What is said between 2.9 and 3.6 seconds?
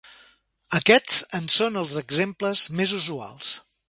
usuals.